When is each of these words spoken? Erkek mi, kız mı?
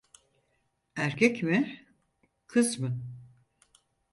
Erkek 0.95 1.43
mi, 1.43 1.85
kız 2.47 2.79
mı? 2.79 3.01